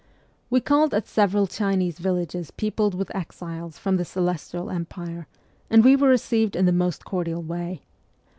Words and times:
We 0.49 0.61
called 0.61 0.95
at 0.95 1.07
several 1.07 1.45
Chinese 1.45 1.99
villages 1.99 2.49
peopled 2.49 2.95
with 2.95 3.15
exiles 3.15 3.77
from 3.77 3.97
the 3.97 4.03
celestial 4.03 4.71
empire, 4.71 5.27
and 5.69 5.83
we 5.83 5.95
were 5.95 6.09
received 6.09 6.55
in 6.55 6.65
the 6.65 6.71
most 6.71 7.05
cordial 7.05 7.43
way. 7.43 7.83